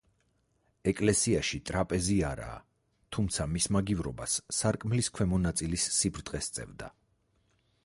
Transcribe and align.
ეკლესიაში 0.91 1.59
ტრაპეზი 1.69 2.15
არაა, 2.29 2.55
თუმცა 3.17 3.47
მის 3.53 3.69
მაგივრობას 3.77 4.39
სარკმლის 4.63 5.13
ქვემო 5.19 5.43
ნაწილის 5.47 5.87
სიბრტყე 6.01 6.45
სწევდა. 6.49 6.93